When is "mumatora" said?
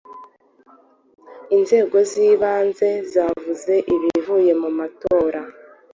4.61-5.41